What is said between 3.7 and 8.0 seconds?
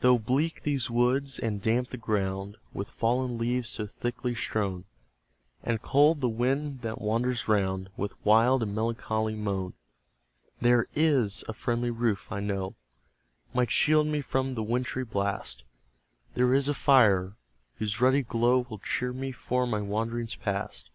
thickly strewn, And cold the wind that wanders round